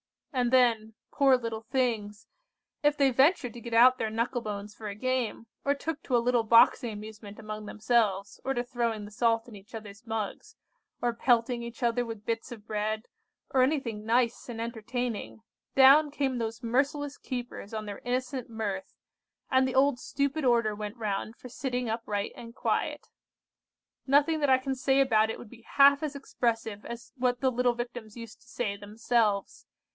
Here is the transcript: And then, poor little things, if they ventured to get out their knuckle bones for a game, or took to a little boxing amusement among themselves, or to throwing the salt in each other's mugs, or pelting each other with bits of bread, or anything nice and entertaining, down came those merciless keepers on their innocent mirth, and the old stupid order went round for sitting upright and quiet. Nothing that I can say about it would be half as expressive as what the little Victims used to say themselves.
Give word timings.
And 0.33 0.49
then, 0.49 0.95
poor 1.11 1.37
little 1.37 1.61
things, 1.69 2.25
if 2.81 2.97
they 2.97 3.11
ventured 3.11 3.53
to 3.53 3.61
get 3.61 3.73
out 3.73 3.99
their 3.99 4.09
knuckle 4.09 4.41
bones 4.41 4.73
for 4.73 4.87
a 4.87 4.95
game, 4.95 5.45
or 5.63 5.75
took 5.75 6.01
to 6.03 6.17
a 6.17 6.23
little 6.23 6.41
boxing 6.41 6.91
amusement 6.93 7.37
among 7.37 7.65
themselves, 7.65 8.39
or 8.43 8.55
to 8.55 8.63
throwing 8.63 9.05
the 9.05 9.11
salt 9.11 9.47
in 9.47 9.55
each 9.55 9.75
other's 9.75 10.07
mugs, 10.07 10.55
or 11.01 11.13
pelting 11.13 11.61
each 11.61 11.83
other 11.83 12.03
with 12.03 12.25
bits 12.25 12.51
of 12.51 12.65
bread, 12.65 13.09
or 13.51 13.61
anything 13.61 14.03
nice 14.03 14.49
and 14.49 14.59
entertaining, 14.59 15.43
down 15.75 16.09
came 16.09 16.39
those 16.39 16.63
merciless 16.63 17.17
keepers 17.17 17.71
on 17.71 17.85
their 17.85 17.99
innocent 18.03 18.49
mirth, 18.49 18.95
and 19.51 19.67
the 19.67 19.75
old 19.75 19.99
stupid 19.99 20.43
order 20.43 20.73
went 20.73 20.97
round 20.97 21.35
for 21.35 21.49
sitting 21.49 21.87
upright 21.89 22.31
and 22.35 22.55
quiet. 22.55 23.09
Nothing 24.07 24.39
that 24.39 24.49
I 24.49 24.57
can 24.57 24.73
say 24.73 24.99
about 24.99 25.29
it 25.29 25.37
would 25.37 25.49
be 25.49 25.61
half 25.61 26.01
as 26.01 26.15
expressive 26.15 26.85
as 26.85 27.11
what 27.17 27.41
the 27.41 27.51
little 27.51 27.73
Victims 27.75 28.17
used 28.17 28.41
to 28.41 28.47
say 28.47 28.75
themselves. 28.75 29.67